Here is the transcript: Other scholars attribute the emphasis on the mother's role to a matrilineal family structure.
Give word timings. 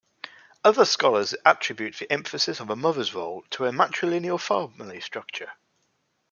Other 0.63 0.83
scholars 0.83 1.35
attribute 1.45 1.97
the 1.99 2.11
emphasis 2.11 2.59
on 2.59 2.65
the 2.65 2.75
mother's 2.75 3.13
role 3.13 3.43
to 3.51 3.65
a 3.67 3.71
matrilineal 3.71 4.39
family 4.41 4.99
structure. 4.99 5.51